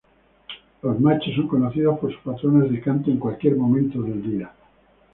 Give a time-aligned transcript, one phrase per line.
[0.81, 4.51] Los machos son conocidos por sus patrones de canto en cualquier momento del día.